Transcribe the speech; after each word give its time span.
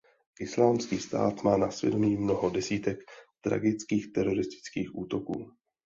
Islámský 0.39 0.99
stát 0.99 1.43
má 1.43 1.57
na 1.57 1.71
svědomí 1.71 2.17
mnoho 2.17 2.49
desítek 2.49 2.99
tragických 3.41 4.13
teroristických 4.13 4.95
útoků. 4.95 5.51